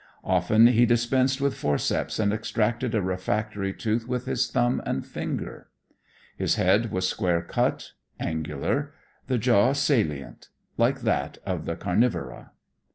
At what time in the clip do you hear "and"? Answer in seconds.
2.17-2.33, 4.83-5.05